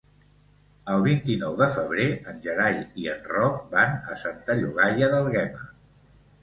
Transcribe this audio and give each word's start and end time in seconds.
El 0.93 1.03
vint-i-nou 1.07 1.59
de 1.59 1.67
febrer 1.75 2.07
en 2.33 2.41
Gerai 2.47 2.81
i 3.05 3.07
en 3.15 3.23
Roc 3.35 3.61
van 3.77 3.97
a 4.15 4.21
Santa 4.27 4.59
Llogaia 4.63 5.13
d'Àlguema. 5.15 5.71